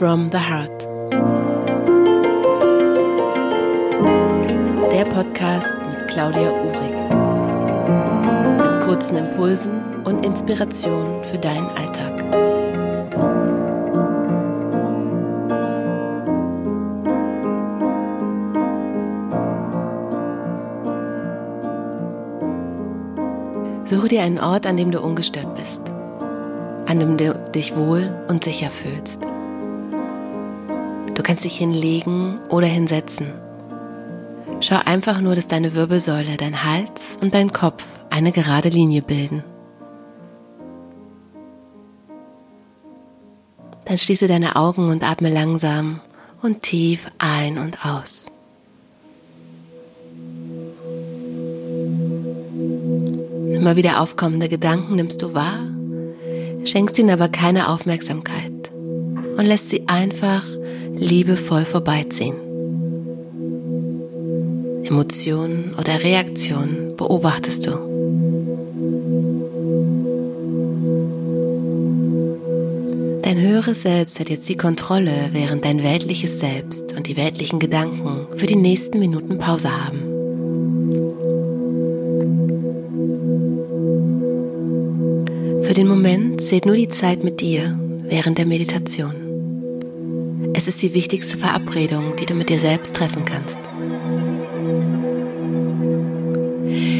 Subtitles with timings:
[0.00, 0.88] from the Heart.
[4.90, 6.94] Der Podcast mit Claudia Uhrig.
[8.56, 9.72] Mit kurzen Impulsen
[10.04, 12.14] und Inspirationen für deinen Alltag.
[23.84, 25.82] Suche dir einen Ort, an dem du ungestört bist,
[26.86, 29.20] an dem du dich wohl und sicher fühlst.
[31.14, 33.26] Du kannst dich hinlegen oder hinsetzen.
[34.60, 39.42] Schau einfach nur, dass deine Wirbelsäule, dein Hals und dein Kopf eine gerade Linie bilden.
[43.86, 46.00] Dann schließe deine Augen und atme langsam
[46.42, 48.30] und tief ein und aus.
[53.52, 55.60] Immer wieder aufkommende Gedanken nimmst du wahr,
[56.64, 58.70] schenkst ihnen aber keine Aufmerksamkeit
[59.36, 60.44] und lässt sie einfach
[61.00, 62.34] liebevoll vorbeiziehen.
[64.84, 67.70] Emotionen oder Reaktionen beobachtest du.
[73.22, 78.26] Dein höheres Selbst hat jetzt die Kontrolle, während dein weltliches Selbst und die weltlichen Gedanken
[78.36, 80.00] für die nächsten Minuten Pause haben.
[85.62, 87.78] Für den Moment zählt nur die Zeit mit dir
[88.08, 89.29] während der Meditation.
[90.60, 93.56] Es ist die wichtigste Verabredung, die du mit dir selbst treffen kannst.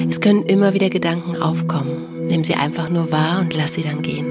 [0.09, 2.27] Es können immer wieder Gedanken aufkommen.
[2.27, 4.25] Nimm sie einfach nur wahr und lass sie dann gehen.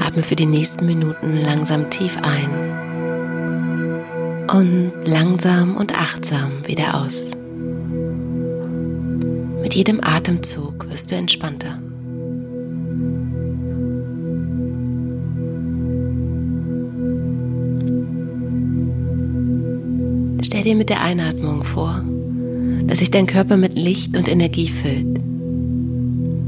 [0.00, 2.50] Atme für die nächsten Minuten langsam tief ein
[4.50, 7.30] und langsam und achtsam wieder aus.
[9.62, 11.78] Mit jedem Atemzug wirst du entspannter.
[20.64, 22.02] Stell dir mit der Einatmung vor,
[22.86, 25.20] dass sich dein Körper mit Licht und Energie füllt.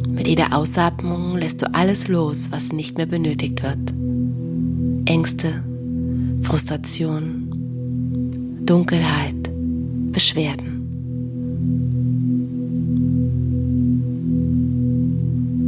[0.08, 3.76] Mit jeder Ausatmung lässt du alles los, was nicht mehr benötigt wird.
[5.04, 5.62] Ängste,
[6.40, 9.50] Frustration, Dunkelheit,
[10.12, 10.72] Beschwerden.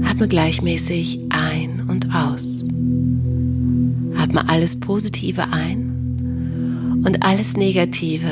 [0.08, 2.66] Atme gleichmäßig ein und aus.
[4.16, 5.88] Atme alles Positive ein
[7.08, 8.30] und alles Negative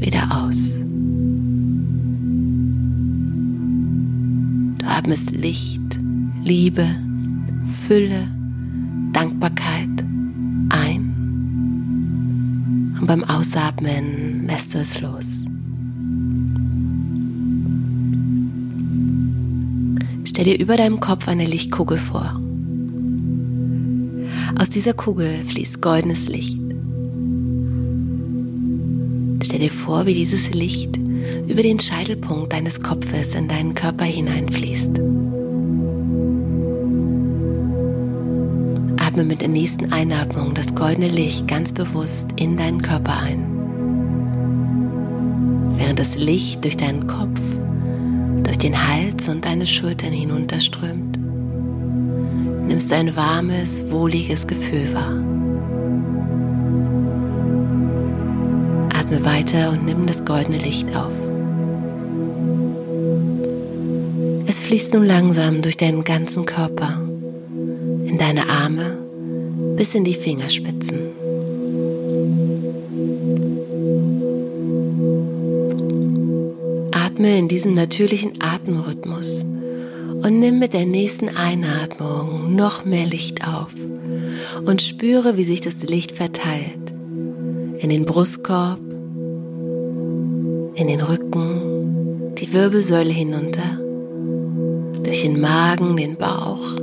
[0.00, 0.76] wieder aus.
[4.76, 5.80] Du atmest Licht,
[6.44, 6.86] Liebe,
[7.72, 8.28] Fülle,
[9.14, 9.88] Dankbarkeit
[10.68, 11.14] ein.
[13.00, 15.38] Und beim Ausatmen lässt du es los.
[20.24, 22.38] Stell dir über deinem Kopf eine Lichtkugel vor.
[24.58, 26.67] Aus dieser Kugel fließt goldenes Licht.
[29.42, 30.96] Stell dir vor, wie dieses Licht
[31.46, 35.00] über den Scheitelpunkt deines Kopfes in deinen Körper hineinfließt.
[38.98, 43.44] Atme mit der nächsten Einatmung das goldene Licht ganz bewusst in deinen Körper ein.
[45.76, 47.40] Während das Licht durch deinen Kopf
[48.48, 51.18] durch den Hals und deine Schultern hinunterströmt,
[52.66, 55.47] nimmst du ein warmes, wohliges Gefühl wahr.
[59.18, 61.12] Atme weiter und nimm das goldene Licht auf.
[64.46, 67.00] Es fließt nun langsam durch deinen ganzen Körper,
[68.04, 68.98] in deine Arme
[69.76, 70.98] bis in die Fingerspitzen.
[76.92, 79.44] Atme in diesem natürlichen Atemrhythmus
[80.22, 83.74] und nimm mit der nächsten Einatmung noch mehr Licht auf
[84.64, 86.94] und spüre, wie sich das Licht verteilt.
[87.78, 88.80] In den Brustkorb,
[90.78, 93.80] in den Rücken, die Wirbelsäule hinunter,
[95.02, 96.76] durch den Magen, den Bauch,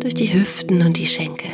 [0.00, 1.50] durch die Hüften und die Schenkel.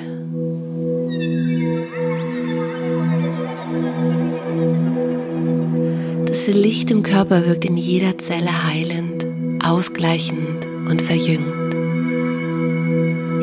[6.26, 9.24] Das Licht im Körper wirkt in jeder Zelle heilend,
[9.64, 11.74] ausgleichend und verjüngend.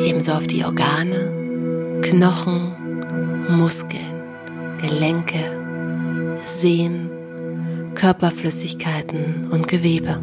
[0.02, 2.74] Ebenso auf die Organe, Knochen,
[3.48, 4.02] Muskeln,
[4.78, 7.11] Gelenke, Sehnen,
[8.02, 10.18] Körperflüssigkeiten und Gewebe.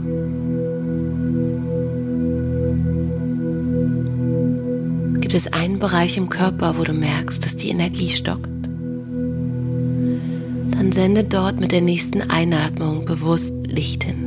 [5.22, 8.50] Gibt es einen Bereich im Körper, wo du merkst, dass die Energie stockt?
[10.72, 14.26] dann sende dort mit der nächsten Einatmung bewusst Licht hin.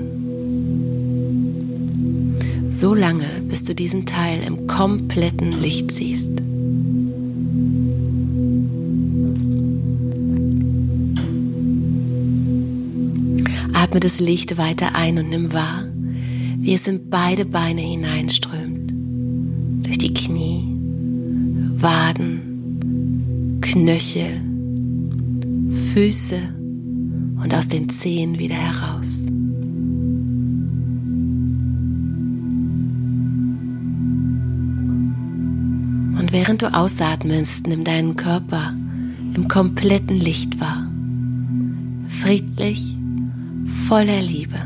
[2.70, 6.30] So lange, bis du diesen Teil im kompletten Licht siehst.
[13.92, 15.84] Atme das Licht weiter ein und nimm wahr,
[16.56, 18.90] wie es in beide Beine hineinströmt.
[19.84, 20.64] Durch die Knie,
[21.76, 24.40] Waden, Knöchel,
[25.92, 26.38] Füße
[27.42, 29.26] und aus den Zehen wieder heraus.
[36.18, 38.72] Und während du ausatmest, nimm deinen Körper
[39.34, 40.90] im kompletten Licht wahr.
[42.08, 42.96] Friedlich,
[43.92, 44.56] voller Liebe.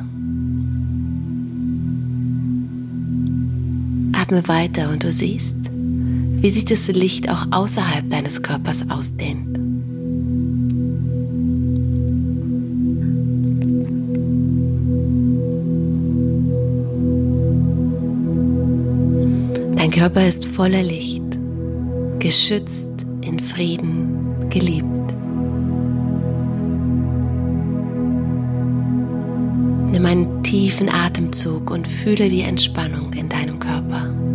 [4.12, 9.58] Atme weiter und du siehst, wie sich das Licht auch außerhalb deines Körpers ausdehnt.
[19.76, 21.24] Dein Körper ist voller Licht,
[22.20, 22.86] geschützt,
[23.22, 24.95] in Frieden, geliebt.
[29.96, 34.25] Nimm einen tiefen Atemzug und fühle die Entspannung in deinem Körper.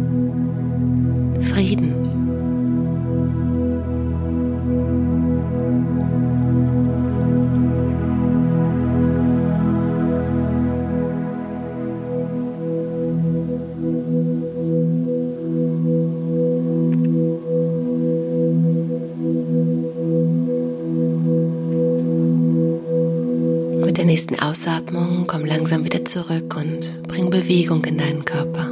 [24.52, 28.70] Ausatmung komm langsam wieder zurück und bring Bewegung in deinen Körper.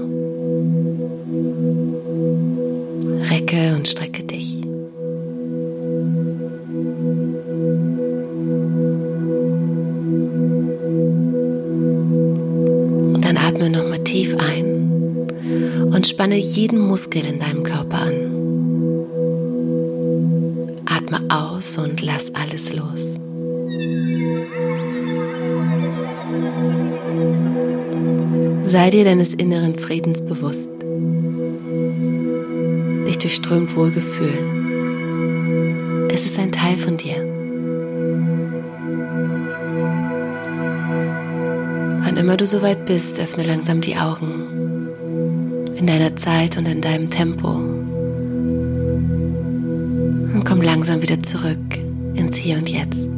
[3.32, 4.62] Recke und strecke dich.
[13.14, 15.30] Und dann atme nochmal tief ein
[15.94, 18.16] und spanne jeden Muskel in deinem Körper an.
[20.86, 23.14] Atme aus und lass alles los.
[28.70, 30.70] Sei dir deines inneren Friedens bewusst.
[33.08, 34.38] Dich durchströmt Wohlgefühl.
[36.12, 37.16] Es ist ein Teil von dir.
[42.04, 44.88] Wann immer du soweit bist, öffne langsam die Augen.
[45.76, 47.48] In deiner Zeit und in deinem Tempo.
[47.48, 47.88] Und
[50.46, 51.58] komm langsam wieder zurück
[52.14, 53.10] ins Hier und Jetzt.